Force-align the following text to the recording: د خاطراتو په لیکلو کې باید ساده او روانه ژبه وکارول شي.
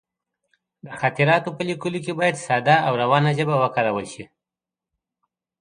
د 0.85 0.87
خاطراتو 0.99 1.49
په 1.57 1.61
لیکلو 1.69 1.99
کې 2.05 2.13
باید 2.19 2.35
ساده 2.45 2.75
او 2.87 2.93
روانه 3.03 3.29
ژبه 3.37 3.55
وکارول 3.59 4.05
شي. 4.13 4.23